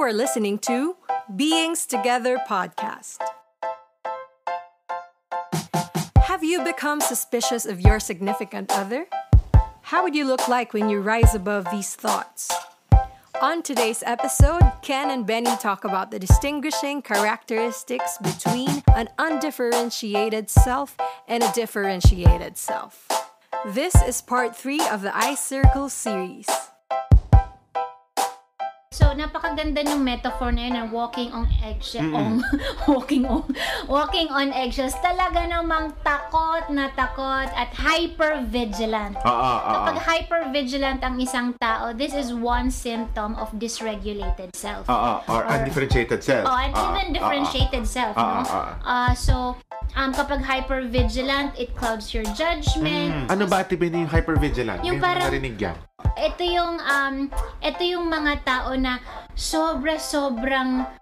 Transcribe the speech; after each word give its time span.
You 0.00 0.06
are 0.06 0.12
listening 0.14 0.58
to 0.60 0.96
Beings 1.36 1.84
Together 1.84 2.38
podcast. 2.48 3.18
Have 6.16 6.42
you 6.42 6.64
become 6.64 7.02
suspicious 7.02 7.66
of 7.66 7.82
your 7.82 8.00
significant 8.00 8.72
other? 8.72 9.04
How 9.82 10.02
would 10.02 10.14
you 10.14 10.24
look 10.24 10.48
like 10.48 10.72
when 10.72 10.88
you 10.88 11.02
rise 11.02 11.34
above 11.34 11.70
these 11.70 11.94
thoughts? 11.96 12.50
On 13.42 13.62
today's 13.62 14.02
episode, 14.06 14.62
Ken 14.80 15.10
and 15.10 15.26
Benny 15.26 15.54
talk 15.58 15.84
about 15.84 16.10
the 16.10 16.18
distinguishing 16.18 17.02
characteristics 17.02 18.16
between 18.22 18.82
an 18.96 19.10
undifferentiated 19.18 20.48
self 20.48 20.96
and 21.28 21.42
a 21.42 21.52
differentiated 21.52 22.56
self. 22.56 23.06
This 23.66 23.94
is 24.08 24.22
part 24.22 24.56
three 24.56 24.80
of 24.80 25.02
the 25.02 25.14
Ice 25.14 25.44
Circle 25.44 25.90
series. 25.90 26.48
So, 28.90 29.14
napakaganda 29.14 29.86
ng 29.86 30.02
metaphor 30.02 30.50
na 30.50 30.66
yun 30.66 30.74
ng 30.74 30.88
walking 30.90 31.30
on 31.30 31.46
eggshells. 31.62 32.10
On, 32.10 32.42
walking 32.90 33.22
on 33.22 33.46
walking 33.86 34.26
on 34.34 34.50
eggshells. 34.50 34.98
Talaga 34.98 35.46
namang 35.46 35.94
takot 36.02 36.66
na 36.74 36.90
takot 36.98 37.46
at 37.54 37.70
hyper-vigilant. 37.70 39.14
Oo, 39.22 39.30
oo, 39.30 39.70
Kapag 39.70 39.94
oo. 39.94 40.02
hyper-vigilant 40.02 41.06
ang 41.06 41.22
isang 41.22 41.54
tao, 41.62 41.94
this 41.94 42.18
is 42.18 42.34
one 42.34 42.66
symptom 42.66 43.38
of 43.38 43.54
dysregulated 43.62 44.50
self. 44.58 44.82
Oo, 44.90 45.22
or 45.30 45.46
undifferentiated 45.46 46.18
self. 46.26 46.50
Oh, 46.50 46.58
and 46.58 46.74
Oo, 46.74 46.82
even 46.90 47.06
oo, 47.06 47.14
differentiated 47.14 47.86
self, 47.86 48.18
Oo, 48.18 48.26
no? 48.26 48.42
oo. 48.42 48.70
Ah, 48.82 49.14
so, 49.14 49.54
um, 49.96 50.10
kapag 50.12 50.42
hyper-vigilant, 50.42 51.54
it 51.56 51.74
clouds 51.74 52.12
your 52.12 52.24
judgment. 52.34 53.26
Ano 53.30 53.46
ba 53.46 53.62
ate 53.62 53.74
Benny 53.74 54.04
yung 54.04 54.12
hypervigilant? 54.12 54.82
Yung 54.82 55.00
parang- 55.02 55.26
narinig 55.30 55.56
yan. 55.58 55.76
ito 56.20 56.42
yung 56.44 56.76
um 56.76 57.16
ito 57.64 57.80
yung 57.80 58.04
mga 58.04 58.44
tao 58.44 58.76
na 58.76 59.00
sobra 59.32 59.96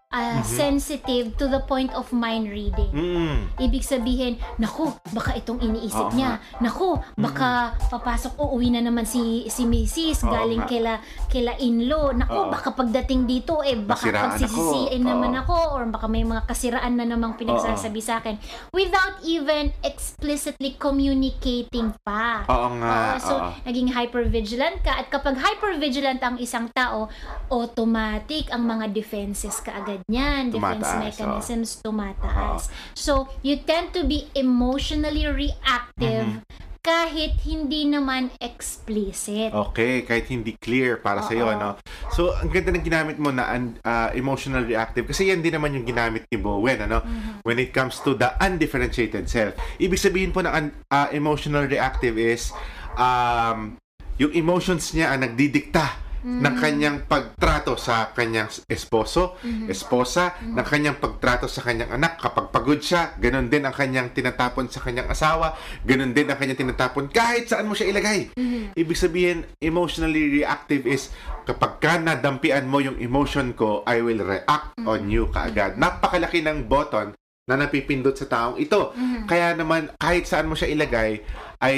sobrang 0.08 0.40
ah, 0.40 0.40
sensitive 0.40 1.36
to 1.36 1.44
the 1.52 1.60
point 1.68 1.92
of 1.92 2.08
mind 2.16 2.48
reading. 2.48 2.88
Mm. 2.96 3.38
Ibig 3.60 3.84
sabihin, 3.84 4.40
naku, 4.56 4.88
baka 5.12 5.36
itong 5.36 5.60
iniisip 5.60 6.08
Oo 6.08 6.16
niya. 6.16 6.40
Naku, 6.64 6.96
baka 7.20 7.76
papasok 7.92 8.40
uuwi 8.40 8.72
na 8.72 8.80
naman 8.80 9.04
si 9.04 9.44
si 9.52 9.68
Mrs. 9.68 10.24
Oo 10.24 10.32
galing 10.32 10.64
kila 10.64 11.04
kila 11.28 11.60
in-law. 11.60 12.16
Naku, 12.16 12.40
Oo. 12.40 12.48
baka 12.48 12.72
pagdating 12.72 13.28
dito 13.28 13.60
eh 13.60 13.76
baka 13.76 14.08
pagsisisiin 14.08 15.04
ako. 15.04 15.08
naman 15.12 15.32
ako 15.36 15.56
or 15.76 15.82
baka 15.92 16.06
may 16.08 16.24
mga 16.24 16.48
kasiraan 16.48 16.96
na 16.96 17.04
namang 17.04 17.36
pinagsasabi 17.36 18.00
sa 18.00 18.24
akin 18.24 18.40
without 18.72 19.20
even 19.28 19.76
explicitly 19.84 20.72
communicating 20.80 21.92
pa. 22.00 22.48
Oo 22.48 22.80
nga. 22.80 22.96
Oo, 22.96 23.16
so, 23.20 23.34
oo. 23.36 23.50
naging 23.68 23.92
hypervigilant 23.92 24.80
ka. 24.80 25.04
At 25.04 25.12
kapag 25.12 25.36
hypervigilant 25.36 26.24
ang 26.24 26.40
isang 26.40 26.72
tao, 26.72 27.12
automatic 27.52 28.48
ang 28.48 28.64
mga 28.64 28.88
defenses 28.88 29.60
kaagad 29.98 30.06
niyan. 30.06 30.42
Defense 30.54 30.86
Tumataas, 30.86 31.02
mechanisms 31.02 31.70
tumataas. 31.82 32.62
So, 32.94 33.28
you 33.42 33.58
tend 33.62 33.90
to 33.94 34.06
be 34.06 34.30
emotionally 34.34 35.26
reactive 35.26 36.26
Mm-hmm. 36.28 36.66
kahit 36.88 37.36
hindi 37.44 37.84
naman 37.84 38.32
explicit. 38.40 39.52
Okay, 39.52 40.08
kahit 40.08 40.24
hindi 40.32 40.56
clear 40.56 40.96
para 40.96 41.20
sa 41.20 41.36
iyo, 41.36 41.50
ano. 41.52 41.76
So, 42.16 42.32
ang 42.32 42.48
ganda 42.48 42.72
ng 42.72 42.80
ginamit 42.86 43.20
mo 43.20 43.28
na 43.28 43.44
ah, 43.84 44.08
emotional 44.16 44.64
reactive 44.64 45.04
kasi 45.04 45.28
yan 45.28 45.44
din 45.44 45.52
naman 45.52 45.76
yung 45.76 45.84
ginamit 45.84 46.24
ni 46.32 46.40
Bowen, 46.40 46.88
ano. 46.88 47.04
Mm-hmm. 47.04 47.44
When 47.44 47.58
it 47.60 47.76
comes 47.76 48.00
to 48.08 48.16
the 48.16 48.32
undifferentiated 48.40 49.28
self. 49.28 49.52
Ibig 49.76 50.00
sabihin 50.00 50.30
po 50.32 50.40
ng 50.40 50.52
un- 50.54 50.74
ah, 50.88 51.12
emotional 51.12 51.68
reactive 51.68 52.16
is 52.16 52.56
um, 52.96 53.76
yung 54.16 54.32
emotions 54.32 54.96
niya 54.96 55.12
ang 55.12 55.28
nagdidikta 55.28 56.07
Mm-hmm. 56.18 56.40
ng 56.42 56.54
kanyang 56.58 56.98
pagtrato 57.06 57.78
sa 57.78 58.10
kanyang 58.10 58.50
esposo, 58.66 59.38
Mm-hmm. 59.38 59.70
esposa, 59.70 60.34
ng 60.42 60.66
kanyang 60.66 60.98
pagtrato 60.98 61.46
sa 61.46 61.62
kanyang 61.62 61.94
anak. 61.94 62.18
Kapag 62.18 62.50
pagod 62.50 62.82
siya, 62.82 63.14
ganun 63.16 63.46
din 63.46 63.62
ang 63.62 63.70
kanyang 63.70 64.10
tinatapon 64.10 64.66
sa 64.66 64.82
kanyang 64.82 65.06
asawa, 65.06 65.54
ganun 65.86 66.10
din 66.10 66.26
ang 66.26 66.34
kanyang 66.34 66.58
tinatapon 66.58 67.06
kahit 67.06 67.46
saan 67.46 67.70
mo 67.70 67.78
siya 67.78 67.94
ilagay. 67.94 68.34
Mm-hmm. 68.34 68.74
Ibig 68.74 68.98
sabihin, 68.98 69.38
emotionally 69.62 70.42
reactive 70.42 70.84
is 70.84 71.14
kapag 71.44 71.78
ka 71.78 71.96
nadampian 71.96 72.66
mo 72.66 72.82
yung 72.82 72.98
emotion 72.98 73.54
ko, 73.54 73.86
I 73.86 74.02
will 74.02 74.20
react 74.20 74.74
Mm-hmm. 74.78 74.90
on 74.90 75.02
you 75.06 75.26
kaagad. 75.30 75.74
Napakalaki 75.74 76.42
ng 76.42 76.66
button 76.66 77.14
na 77.48 77.56
napipindot 77.56 78.12
sa 78.12 78.28
taong 78.28 78.60
ito. 78.60 78.92
Mm-hmm. 78.92 79.24
Kaya 79.24 79.56
naman, 79.56 79.88
kahit 79.96 80.28
saan 80.28 80.46
mo 80.46 80.54
siya 80.54 80.68
ilagay, 80.68 81.24
ay 81.58 81.76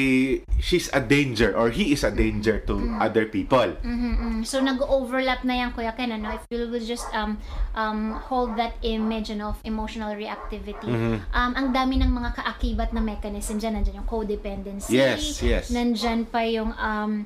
she's 0.60 0.92
a 0.92 1.00
danger 1.00 1.56
or 1.56 1.72
he 1.72 1.97
is 1.97 2.04
a 2.04 2.12
danger 2.12 2.60
to 2.69 2.76
Mm-hmm. 2.76 3.00
other 3.00 3.25
people. 3.32 3.64
Mhm, 3.80 4.12
mm. 4.20 4.41
So 4.44 4.60
nag-overlap 4.60 5.41
na 5.48 5.56
yan 5.56 5.72
Kuya 5.72 5.97
Ken 5.97 6.12
ano 6.12 6.36
if 6.36 6.44
you 6.53 6.69
will 6.69 6.84
just 6.84 7.09
um 7.16 7.41
um 7.72 8.12
hold 8.28 8.60
that 8.60 8.76
image 8.84 9.32
ano, 9.32 9.56
of 9.56 9.59
emotional 9.64 10.12
reactivity. 10.12 10.84
Mhm. 10.84 11.25
Um 11.32 11.53
ang 11.56 11.72
dami 11.72 11.97
ng 11.97 12.12
mga 12.12 12.36
kaakibat 12.36 12.92
na 12.92 13.00
mechanism 13.00 13.56
diyan 13.56 13.80
nandiyan 13.80 14.04
yung 14.04 14.10
codependency. 14.10 15.00
Yes, 15.00 15.41
yes. 15.41 15.72
Nandyan 15.72 16.28
pa 16.28 16.44
yung 16.44 16.76
um 16.76 17.25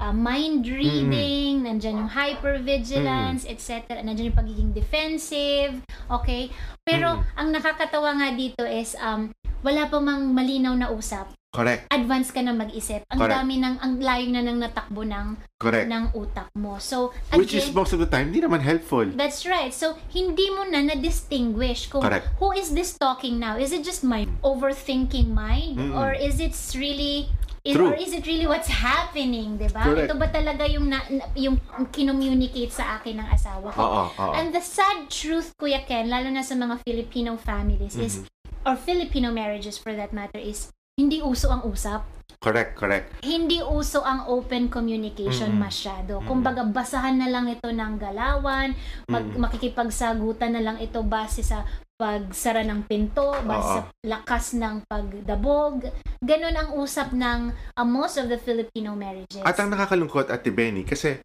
uh, 0.00 0.14
mind 0.14 0.66
reading, 0.66 1.64
nandyan 1.64 2.06
yung 2.06 2.12
hypervigilance, 2.12 3.44
etc. 3.48 4.00
Nandyan 4.02 4.32
yung 4.32 4.38
pagiging 4.38 4.70
defensive, 4.72 5.80
okay? 6.10 6.48
Pero 6.84 7.22
ang 7.34 7.48
nakakatawa 7.50 8.16
nga 8.20 8.28
dito 8.34 8.62
is 8.62 8.94
um 8.98 9.32
wala 9.64 9.88
pa 9.90 9.98
mang 9.98 10.30
malinaw 10.30 10.76
na 10.78 10.92
usap 10.92 11.32
Correct. 11.50 11.88
advance 11.88 12.28
ka 12.28 12.44
na 12.44 12.52
mag-isip. 12.52 13.00
Ang 13.08 13.18
Correct. 13.18 13.34
dami 13.40 13.54
ng 13.56 13.74
ang 13.80 13.92
layo 13.96 14.28
na 14.28 14.44
nang 14.44 14.60
natakbo 14.60 15.08
ng 15.08 15.40
Correct. 15.56 15.88
ng 15.88 16.12
utak 16.12 16.52
mo. 16.52 16.76
So 16.76 17.16
Which 17.32 17.56
is 17.56 17.72
again, 17.72 17.80
most 17.80 17.96
of 17.96 17.98
the 17.98 18.06
time, 18.06 18.28
hindi 18.28 18.44
naman 18.44 18.60
helpful. 18.60 19.08
that's 19.16 19.48
right. 19.48 19.72
So 19.72 19.96
hindi 20.12 20.52
mo 20.52 20.68
na 20.68 20.84
na-distinguish 20.84 21.88
kung 21.88 22.04
Correct. 22.04 22.28
who 22.36 22.52
is 22.52 22.76
this 22.76 22.94
talking 23.00 23.40
now? 23.40 23.56
Is 23.56 23.72
it 23.72 23.82
just 23.82 24.04
my 24.04 24.28
overthinking 24.44 25.32
mind 25.32 25.80
Mm-mm. 25.80 25.96
or 25.96 26.12
is 26.12 26.38
it 26.38 26.52
really 26.76 27.32
is, 27.66 27.74
True. 27.74 27.90
or 27.90 27.98
is 27.98 28.14
it 28.14 28.22
really 28.24 28.46
what's 28.46 28.70
happening, 28.70 29.58
'di 29.58 29.74
ba? 29.74 29.82
Correct. 29.82 30.06
Ito 30.06 30.14
ba 30.14 30.28
talaga 30.30 30.62
yung 30.64 30.86
na, 30.86 31.02
yung 31.34 31.58
kinommunicate 31.90 32.70
sa 32.70 32.96
akin 32.96 33.18
ng 33.18 33.28
asawa 33.28 33.68
ko? 33.74 33.80
Oo, 33.82 34.02
oo. 34.14 34.32
And 34.38 34.54
the 34.54 34.62
sad 34.62 35.10
truth, 35.10 35.50
Kuya 35.58 35.82
Ken, 35.82 36.06
lalo 36.06 36.30
na 36.30 36.40
sa 36.40 36.54
mga 36.54 36.78
Filipino 36.80 37.34
families 37.34 37.98
is 37.98 38.22
Mm-hmm. 38.22 38.64
or 38.64 38.74
Filipino 38.74 39.30
marriages 39.30 39.74
for 39.76 39.90
that 39.92 40.10
matter 40.10 40.38
is 40.38 40.70
hindi 40.94 41.18
uso 41.20 41.50
ang 41.50 41.62
usap 41.62 42.06
Correct, 42.36 42.76
correct. 42.76 43.06
hindi 43.24 43.58
uso 43.60 44.04
ang 44.04 44.28
open 44.28 44.68
communication 44.68 45.56
Mm-mm. 45.56 45.66
masyado. 45.66 46.20
Kumbaga, 46.22 46.62
basahan 46.62 47.16
na 47.16 47.26
lang 47.26 47.48
ito 47.48 47.64
ng 47.66 47.96
galawan, 47.96 48.76
mag, 49.06 49.24
Mm-mm. 49.24 49.40
makikipagsagutan 49.40 50.52
na 50.52 50.62
lang 50.62 50.76
ito 50.76 51.00
base 51.00 51.40
sa 51.40 51.64
pagsara 51.96 52.60
ng 52.60 52.84
pinto, 52.84 53.32
sa 53.32 53.88
lakas 54.04 54.52
ng 54.52 54.84
pagdabog. 54.84 55.88
Ganon 56.20 56.56
ang 56.56 56.70
usap 56.76 57.16
ng 57.16 57.50
uh, 57.72 57.86
most 57.88 58.20
of 58.20 58.28
the 58.28 58.36
Filipino 58.36 58.92
marriages. 58.92 59.40
At 59.42 59.56
ang 59.56 59.72
nakakalungkot, 59.72 60.28
Ate 60.28 60.52
Benny, 60.52 60.84
kasi 60.84 61.24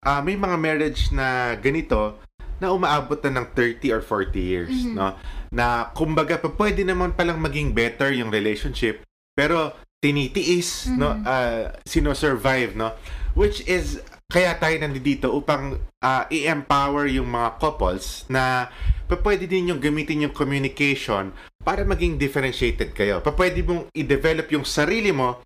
ah, 0.00 0.24
may 0.24 0.40
mga 0.40 0.56
marriage 0.56 1.12
na 1.12 1.52
ganito 1.60 2.16
na 2.58 2.72
umaabot 2.74 3.20
na 3.28 3.38
ng 3.38 3.46
30 3.54 3.94
or 3.94 4.02
40 4.02 4.34
years, 4.40 4.72
Mhm. 4.72 4.96
no? 4.96 5.14
Na 5.52 5.92
kumbaga, 5.94 6.40
pa, 6.40 6.50
pwede 6.56 6.82
naman 6.82 7.14
palang 7.14 7.38
maging 7.38 7.70
better 7.70 8.10
yung 8.10 8.32
relationship, 8.34 9.04
pero 9.36 9.76
tinitiis, 10.02 10.88
no? 10.90 11.14
Mhm. 11.14 11.22
Ah, 11.22 11.76
sino-survive, 11.86 12.74
no? 12.74 12.96
Which 13.38 13.62
is, 13.68 14.00
kaya 14.28 14.60
tayo 14.60 14.76
nandito 14.76 15.32
upang 15.32 15.80
ah, 16.04 16.28
i-empower 16.28 17.08
yung 17.08 17.32
mga 17.32 17.56
couples 17.56 18.28
na 18.28 18.68
pwede 19.08 19.48
din 19.48 19.72
yung 19.72 19.80
gamitin 19.80 20.28
yung 20.28 20.36
communication 20.36 21.32
para 21.64 21.80
maging 21.80 22.20
differentiated 22.20 22.92
kayo. 22.92 23.24
Pwede 23.24 23.64
mong 23.64 23.88
i-develop 23.96 24.52
yung 24.52 24.68
sarili 24.68 25.16
mo 25.16 25.40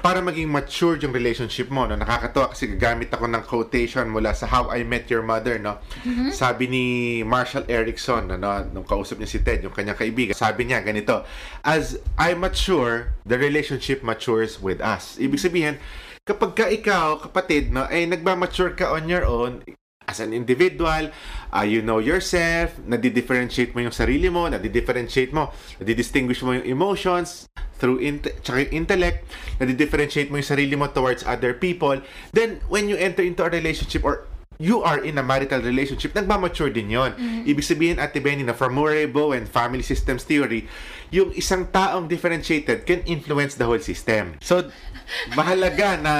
para 0.00 0.24
maging 0.24 0.48
mature 0.48 0.96
yung 1.04 1.12
relationship 1.12 1.68
mo. 1.68 1.84
No? 1.84 1.92
Nakakatawa 1.92 2.56
kasi 2.56 2.72
gagamit 2.72 3.12
ako 3.12 3.28
ng 3.28 3.44
quotation 3.44 4.08
mula 4.08 4.32
sa 4.32 4.48
How 4.48 4.72
I 4.72 4.80
Met 4.80 5.12
Your 5.12 5.20
Mother. 5.20 5.60
No? 5.60 5.84
Sabi 6.32 6.72
ni 6.72 6.84
Marshall 7.28 7.68
Erickson, 7.68 8.32
ano, 8.32 8.64
nung 8.72 8.88
kausap 8.88 9.20
niya 9.20 9.28
si 9.28 9.44
Ted, 9.44 9.60
yung 9.60 9.76
kanyang 9.76 10.00
kaibigan, 10.00 10.32
sabi 10.32 10.72
niya 10.72 10.80
ganito, 10.80 11.28
As 11.60 12.00
I 12.16 12.32
mature, 12.32 13.12
the 13.28 13.36
relationship 13.36 14.00
matures 14.00 14.56
with 14.56 14.80
us. 14.80 15.20
Ibig 15.20 15.36
sabihin, 15.36 15.76
kapag 16.22 16.52
ka 16.54 16.66
ikaw, 16.70 17.18
kapatid, 17.18 17.74
no, 17.74 17.82
ay 17.90 18.06
nagmamature 18.06 18.78
ka 18.78 18.94
on 18.94 19.10
your 19.10 19.26
own, 19.26 19.62
as 20.06 20.18
an 20.18 20.34
individual, 20.34 21.10
uh, 21.54 21.66
you 21.66 21.82
know 21.82 21.98
yourself, 21.98 22.74
nadi-differentiate 22.86 23.74
mo 23.74 23.86
yung 23.86 23.94
sarili 23.94 24.30
mo, 24.30 24.46
nadi-differentiate 24.50 25.30
mo, 25.34 25.50
nadi-distinguish 25.78 26.42
mo 26.42 26.58
yung 26.58 26.66
emotions 26.66 27.46
through 27.78 27.98
int- 28.02 28.34
tsaka 28.42 28.66
yung 28.66 28.86
intellect, 28.86 29.26
nadi-differentiate 29.58 30.30
mo 30.30 30.38
yung 30.38 30.46
sarili 30.46 30.74
mo 30.78 30.90
towards 30.90 31.26
other 31.26 31.54
people, 31.54 31.98
then 32.34 32.62
when 32.70 32.86
you 32.86 32.98
enter 32.98 33.22
into 33.22 33.42
a 33.42 33.50
relationship 33.50 34.02
or 34.06 34.26
you 34.58 34.82
are 34.82 35.00
in 35.00 35.16
a 35.16 35.24
marital 35.24 35.60
relationship, 35.62 36.12
nagmamature 36.12 36.72
din 36.72 36.90
yon. 36.90 37.12
Ibig 37.44 37.64
sabihin, 37.64 37.96
Ate 38.00 38.18
Benny, 38.20 38.42
na 38.42 38.56
from 38.56 38.76
Morebo 38.76 39.36
and 39.36 39.48
family 39.48 39.84
systems 39.84 40.24
theory, 40.24 40.68
yung 41.12 41.32
isang 41.36 41.68
taong 41.68 42.08
differentiated 42.08 42.88
can 42.88 43.04
influence 43.04 43.54
the 43.56 43.64
whole 43.68 43.80
system. 43.80 44.36
So, 44.40 44.68
mahalaga 45.38 46.00
na 46.00 46.14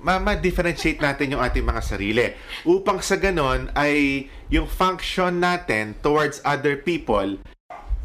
ma-differentiate 0.00 1.02
natin 1.02 1.34
yung 1.34 1.42
ating 1.42 1.66
mga 1.66 1.82
sarili. 1.82 2.26
Upang 2.64 3.02
sa 3.02 3.18
ganon 3.18 3.68
ay 3.74 4.26
yung 4.48 4.70
function 4.70 5.42
natin 5.42 5.98
towards 6.02 6.38
other 6.46 6.78
people 6.78 7.38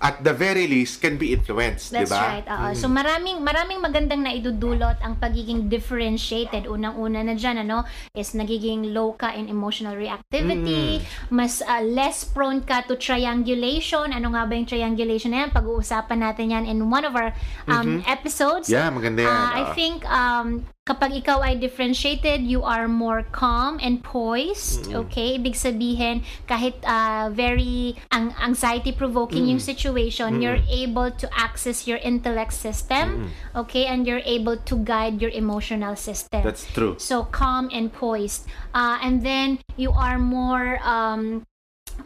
at 0.06 0.22
the 0.22 0.30
very 0.38 0.70
least 0.70 1.02
can 1.02 1.18
be 1.18 1.34
influenced, 1.34 1.90
di 1.90 2.06
That's 2.06 2.14
ba? 2.14 2.22
right. 2.22 2.46
Oo. 2.46 2.78
So 2.78 2.86
maraming 2.86 3.42
maraming 3.42 3.82
magandang 3.82 4.22
naidudulot 4.22 5.02
ang 5.02 5.18
pagiging 5.18 5.66
differentiated. 5.66 6.70
Unang-una 6.70 7.26
na 7.26 7.34
diyan 7.34 7.66
ano 7.66 7.90
is 8.14 8.38
nagiging 8.38 8.94
low 8.94 9.18
ka 9.18 9.34
in 9.34 9.50
emotional 9.50 9.98
reactivity, 9.98 11.02
mas 11.34 11.66
uh, 11.66 11.82
less 11.82 12.22
prone 12.22 12.62
ka 12.62 12.86
to 12.86 12.94
triangulation. 12.94 14.14
Ano 14.14 14.38
nga 14.38 14.46
ba 14.46 14.54
yung 14.54 14.70
triangulation 14.70 15.34
na 15.34 15.46
yan? 15.46 15.50
Pag-uusapan 15.50 16.20
natin 16.22 16.54
yan 16.54 16.64
in 16.70 16.86
one 16.86 17.02
of 17.02 17.18
our 17.18 17.34
um, 17.66 18.06
episodes. 18.06 18.70
Yeah, 18.70 18.94
maganda 18.94 19.26
yan. 19.26 19.34
Uh, 19.34 19.50
I 19.58 19.64
think 19.74 20.06
um, 20.06 20.70
kapag 20.86 21.18
ikaw 21.18 21.42
ay 21.42 21.58
differentiated, 21.58 22.46
you 22.46 22.62
are 22.62 22.86
more 22.86 23.26
calm 23.34 23.82
and 23.82 24.06
poised. 24.06 24.86
Okay? 24.94 25.42
Ibig 25.42 25.58
sabihin, 25.58 26.22
kahit 26.46 26.78
uh, 26.86 27.34
very 27.34 27.98
ang 28.14 28.38
anxiety-provoking 28.38 29.50
yung 29.50 29.58
situation, 29.58 30.46
you're 30.46 30.62
able 30.70 31.10
to 31.10 31.26
access 31.34 31.90
your 31.90 31.98
intellect 32.06 32.54
system. 32.54 33.34
Okay? 33.58 33.90
And 33.90 34.06
you're 34.06 34.26
able 34.30 34.62
to 34.62 34.76
guide 34.86 35.26
your 35.26 35.34
emotional 35.34 35.98
system. 35.98 36.46
That's 36.46 36.70
true. 36.70 37.02
So 37.02 37.26
calm 37.34 37.74
and 37.74 37.90
poised. 37.90 38.46
Uh, 38.78 39.02
and 39.02 39.26
then 39.26 39.58
you 39.74 39.90
are 39.90 40.22
more 40.22 40.78
um, 40.86 41.50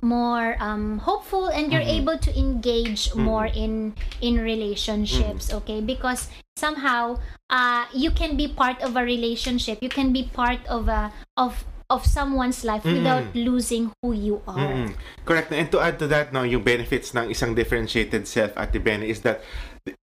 more 0.01 0.55
um, 0.59 0.99
hopeful 0.99 1.47
and 1.47 1.73
you're 1.73 1.81
able 1.81 2.17
to 2.17 2.29
engage 2.37 3.09
more 3.15 3.49
in 3.49 3.97
in 4.21 4.37
relationships 4.37 5.49
okay 5.51 5.81
because 5.81 6.29
somehow 6.59 7.15
uh, 7.47 7.87
you 7.95 8.11
can 8.11 8.35
be 8.35 8.51
part 8.51 8.83
of 8.83 8.99
a 8.99 9.03
relationship. 9.03 9.79
You 9.79 9.87
can 9.87 10.11
be 10.11 10.27
part 10.27 10.59
of 10.67 10.91
a 10.91 11.15
of 11.39 11.63
of 11.89 12.05
someone's 12.05 12.61
life 12.61 12.85
without 12.85 13.33
losing 13.33 13.89
who 14.01 14.13
you 14.13 14.45
are. 14.45 14.61
Mm, 14.61 14.93
correct. 15.25 15.49
And 15.49 15.71
to 15.73 15.81
add 15.81 15.97
to 15.99 16.07
that, 16.13 16.29
no, 16.29 16.45
yung 16.45 16.61
benefits 16.61 17.17
ng 17.17 17.33
isang 17.33 17.57
differentiated 17.57 18.29
self, 18.29 18.53
Ate 18.53 18.77
Benny, 18.77 19.09
is 19.09 19.25
that 19.25 19.41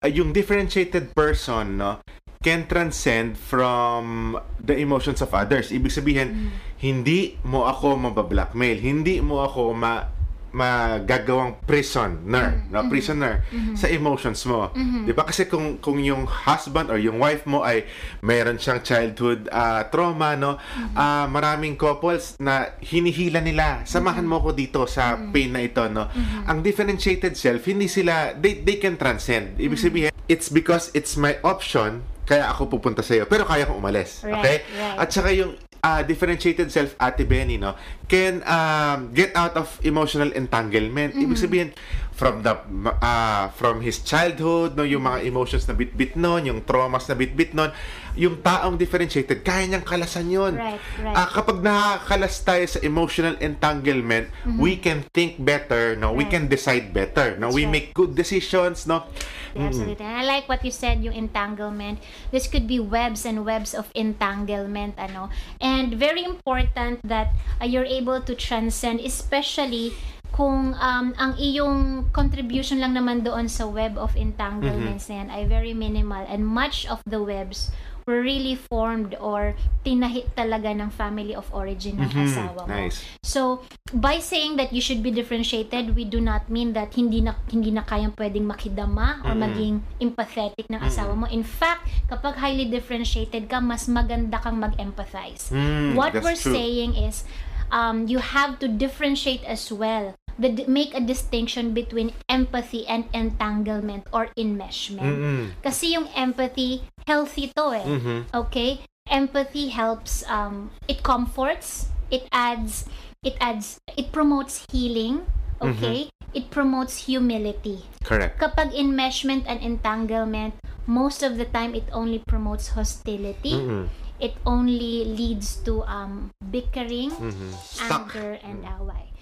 uh, 0.00 0.08
yung 0.08 0.32
differentiated 0.32 1.12
person, 1.12 1.76
no, 1.76 2.00
can 2.40 2.64
transcend 2.68 3.36
from 3.36 4.36
the 4.60 4.76
emotions 4.76 5.20
of 5.20 5.32
others. 5.36 5.72
Ibig 5.72 5.92
sabihin, 5.92 6.52
hindi 6.80 7.40
mo 7.44 7.68
ako 7.68 7.96
mabablackmail, 7.96 8.80
hindi 8.80 9.20
mo 9.20 9.44
ako 9.44 9.76
ma 9.76 10.08
magagawang 10.54 11.58
prisoner, 11.66 12.62
no, 12.70 12.86
prisoner 12.86 13.42
sa 13.74 13.90
emotions 13.90 14.46
mo. 14.46 14.70
'Di 14.70 15.10
ba? 15.10 15.26
Kasi 15.26 15.50
kung 15.50 15.82
kung 15.82 15.98
yung 15.98 16.30
husband 16.30 16.94
or 16.94 16.96
yung 17.02 17.18
wife 17.18 17.42
mo 17.44 17.66
ay 17.66 17.84
mayroon 18.22 18.56
siyang 18.56 18.80
childhood 18.86 19.50
ah, 19.50 19.90
trauma, 19.90 20.38
no, 20.38 20.56
ah, 20.94 21.26
maraming 21.26 21.74
couples 21.74 22.38
na 22.38 22.78
hinihila 22.78 23.42
nila, 23.42 23.82
samahan 23.82 24.24
mo 24.24 24.38
ko 24.38 24.54
dito 24.54 24.86
sa 24.86 25.18
pain 25.34 25.50
na 25.50 25.66
ito, 25.66 25.82
no. 25.90 26.06
Ang 26.46 26.62
differentiated 26.62 27.34
self, 27.34 27.66
hindi 27.66 27.90
sila 27.90 28.38
they 28.38 28.62
they 28.62 28.78
can 28.78 28.94
transcend. 28.94 29.58
Ibig 29.58 29.80
sabihin, 29.82 30.14
it's 30.30 30.46
because 30.46 30.94
it's 30.94 31.18
my 31.18 31.34
option 31.42 32.06
kaya 32.24 32.48
ako 32.48 32.72
pupunta 32.72 33.04
sa 33.04 33.20
iyo. 33.20 33.28
Pero 33.28 33.44
kaya 33.44 33.68
kong 33.68 33.84
umalis. 33.84 34.24
Right, 34.24 34.32
okay? 34.40 34.56
right. 34.80 34.96
At 34.96 35.12
saka 35.12 35.28
yung 35.36 35.60
ah, 35.84 36.00
differentiated 36.00 36.72
self, 36.72 36.96
Ate 36.96 37.28
Benny, 37.28 37.60
no, 37.60 37.76
can 38.08 38.40
um, 38.48 39.12
get 39.12 39.36
out 39.36 39.52
of 39.60 39.68
emotional 39.84 40.32
entanglement. 40.32 41.12
Ibig 41.12 41.36
sabihin, 41.36 41.68
from 42.16 42.40
the 42.40 42.56
ah, 43.04 43.52
from 43.52 43.84
his 43.84 44.00
childhood, 44.00 44.80
no, 44.80 44.88
yung 44.88 45.04
mga 45.04 45.28
emotions 45.28 45.68
na 45.68 45.76
bitbit 45.76 46.16
nun, 46.16 46.48
yung 46.48 46.64
traumas 46.64 47.04
na 47.12 47.14
bitbit 47.14 47.52
nun, 47.52 47.68
yung 48.14 48.38
taong 48.42 48.78
differentiated, 48.78 49.42
kaya 49.42 49.66
niyang 49.66 49.82
kalasan 49.82 50.30
yun. 50.30 50.54
Right, 50.54 50.78
right. 51.02 51.16
Ah, 51.18 51.28
kapag 51.30 51.60
nakakalas 51.62 52.34
tayo 52.46 52.64
sa 52.66 52.78
emotional 52.86 53.34
entanglement, 53.42 54.30
we 54.58 54.78
can 54.78 55.02
think 55.10 55.38
better, 55.42 55.98
no, 55.98 56.14
we 56.14 56.22
Right. 56.24 56.38
can 56.38 56.44
decide 56.46 56.94
better, 56.94 57.34
no, 57.38 57.50
we 57.50 57.66
right. 57.66 57.74
make 57.74 57.86
good 57.94 58.14
decisions, 58.14 58.86
no. 58.86 59.06
Yeah, 59.54 59.70
absolutely. 59.70 60.02
And 60.02 60.18
I 60.18 60.24
like 60.26 60.50
what 60.50 60.66
you 60.66 60.74
said, 60.74 61.02
yung 61.02 61.14
entanglement. 61.14 62.02
This 62.34 62.50
could 62.50 62.66
be 62.66 62.82
webs 62.82 63.22
and 63.22 63.46
webs 63.46 63.70
of 63.74 63.90
entanglement, 63.94 64.98
ano. 64.98 65.30
And 65.62 65.94
very 65.94 66.26
important 66.26 67.02
that 67.06 67.34
uh, 67.62 67.66
you're 67.66 67.86
able 67.86 68.18
to 68.22 68.34
transcend, 68.34 68.98
especially 68.98 69.94
kung 70.34 70.74
um, 70.74 71.14
ang 71.14 71.38
iyong 71.38 72.10
contribution 72.10 72.82
lang 72.82 72.98
naman 72.98 73.22
doon 73.22 73.46
sa 73.46 73.70
web 73.70 73.94
of 73.94 74.18
entanglements 74.18 75.06
na 75.06 75.22
yan 75.22 75.28
ay 75.30 75.46
very 75.46 75.70
minimal 75.70 76.26
and 76.26 76.42
much 76.42 76.82
of 76.90 76.98
the 77.06 77.22
webs 77.22 77.70
were 78.04 78.20
really 78.20 78.52
formed 78.54 79.16
or 79.16 79.56
tinahit 79.80 80.32
talaga 80.36 80.68
ng 80.70 80.88
family 80.88 81.32
of 81.32 81.48
origin 81.50 81.96
ng 81.98 82.10
Mhm. 82.12 82.20
asawa 82.24 82.62
mo. 82.64 82.72
Nice. 82.72 83.00
So, 83.24 83.64
by 83.92 84.20
saying 84.20 84.56
that 84.56 84.72
you 84.72 84.80
should 84.80 85.00
be 85.00 85.08
differentiated, 85.08 85.96
we 85.96 86.04
do 86.04 86.20
not 86.20 86.48
mean 86.48 86.72
that 86.76 86.92
hindi 86.94 87.20
na 87.20 87.36
hindi 87.48 87.72
na 87.72 87.80
kayang 87.82 88.12
pwedeng 88.14 88.44
makidama 88.44 89.24
or 89.24 89.32
maging 89.32 89.80
empathetic 89.98 90.68
ng 90.68 90.80
asawa 90.80 91.16
mo. 91.16 91.26
In 91.28 91.44
fact, 91.44 91.88
kapag 92.06 92.36
highly 92.36 92.68
differentiated 92.68 93.48
ka, 93.48 93.60
mas 93.60 93.88
maganda 93.88 94.36
kang 94.40 94.60
mag-empathize. 94.60 95.48
Mm, 95.50 95.96
What 95.96 96.12
we're 96.20 96.36
true. 96.36 96.52
saying 96.52 96.96
is 96.96 97.24
um, 97.72 98.04
you 98.06 98.18
have 98.20 98.60
to 98.60 98.68
differentiate 98.68 99.42
as 99.48 99.72
well. 99.72 100.12
The, 100.34 100.66
make 100.66 100.94
a 100.94 101.00
distinction 101.00 101.74
between 101.74 102.10
empathy 102.28 102.86
and 102.86 103.06
entanglement 103.14 104.08
or 104.12 104.34
enmeshment. 104.34 105.06
Mm-mm. 105.14 105.42
Kasi 105.62 105.94
yung 105.94 106.10
empathy, 106.10 106.82
healthy 107.06 107.54
to 107.54 107.70
eh. 107.70 107.86
Mhm. 107.86 108.18
Okay? 108.34 108.82
Empathy 109.06 109.68
helps, 109.70 110.26
um, 110.26 110.74
it 110.88 111.04
comforts, 111.06 111.92
it 112.10 112.26
adds, 112.32 112.88
it 113.22 113.36
adds, 113.38 113.78
it 113.94 114.10
promotes 114.10 114.64
healing, 114.72 115.22
okay? 115.62 116.08
It 116.34 116.50
promotes 116.50 117.06
humility. 117.06 117.86
Correct. 118.02 118.40
Kapag 118.42 118.74
enmeshment 118.74 119.46
and 119.46 119.62
entanglement, 119.62 120.58
most 120.88 121.22
of 121.22 121.38
the 121.38 121.46
time 121.46 121.78
it 121.78 121.86
only 121.94 122.18
promotes 122.26 122.74
hostility. 122.74 123.54
Mm-mm. 123.54 123.86
It 124.18 124.34
only 124.46 125.04
leads 125.04 125.62
to 125.62 125.86
um, 125.86 126.34
bickering, 126.42 127.14
Mhm. 127.14 127.54
Stuck. 127.54 128.10
anger, 128.10 128.38
and 128.42 128.66
away. 128.66 129.13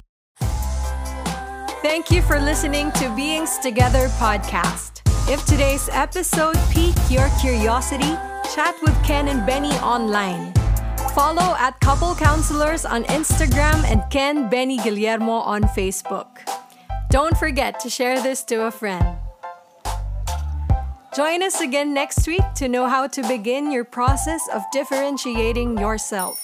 Thank 1.83 2.13
you 2.13 2.23
for 2.23 2.39
listening 2.39 2.93
to 2.93 3.13
Beings 3.17 3.59
Together 3.59 4.07
podcast. 4.11 5.03
If 5.29 5.45
today's 5.45 5.89
episode 5.91 6.55
piqued 6.71 7.11
your 7.11 7.29
curiosity, 7.41 8.15
chat 8.55 8.77
with 8.83 8.95
Ken 9.03 9.27
and 9.27 9.45
Benny 9.45 9.73
online. 9.79 10.53
Follow 11.13 11.57
at 11.59 11.81
Couple 11.81 12.15
Counselors 12.15 12.85
on 12.85 13.03
Instagram 13.07 13.83
and 13.83 14.01
Ken 14.11 14.49
Benny 14.49 14.79
Guillermo 14.79 15.33
on 15.33 15.65
Facebook. 15.65 16.29
Don't 17.11 17.37
forget 17.37 17.81
to 17.81 17.91
share 17.91 18.23
this 18.23 18.45
to 18.45 18.67
a 18.67 18.71
friend. 18.71 19.19
Join 21.17 21.43
us 21.43 21.61
again 21.61 21.93
next 21.93 22.29
week 22.29 22.45
to 22.55 22.69
know 22.69 22.89
how 22.89 23.09
to 23.09 23.27
begin 23.27 23.73
your 23.73 23.85
process 23.85 24.41
of 24.55 24.63
differentiating 24.71 25.79
yourself. 25.79 26.42